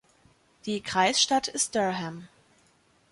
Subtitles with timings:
[0.65, 2.27] Die Kreisstadt ist Durham.